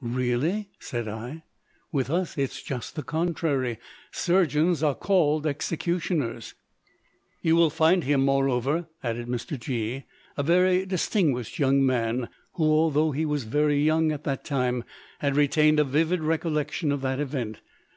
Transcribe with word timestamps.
"Really?" 0.00 0.68
said 0.78 1.08
I. 1.08 1.42
"With 1.90 2.08
us 2.08 2.38
it 2.38 2.52
is 2.52 2.62
just 2.62 2.94
the 2.94 3.02
contrary; 3.02 3.78
surgeons 4.12 4.80
are 4.80 4.94
called 4.94 5.44
executioners." 5.44 6.54
"You 7.40 7.56
will 7.56 7.68
find 7.68 8.04
him, 8.04 8.24
moreover," 8.24 8.86
added 9.02 9.26
Mr. 9.26 9.58
G——, 9.58 10.04
"a 10.36 10.42
very 10.44 10.86
distinguished 10.86 11.58
young 11.58 11.84
man, 11.84 12.28
who, 12.52 12.62
although 12.64 13.10
he 13.10 13.26
was 13.26 13.42
very 13.42 13.82
young 13.82 14.12
at 14.12 14.22
that 14.22 14.44
time, 14.44 14.84
has 15.18 15.34
retained 15.34 15.80
a 15.80 15.84
vivid 15.84 16.20
recollection 16.22 16.92
of 16.92 17.00
that 17.00 17.18
event. 17.18 17.58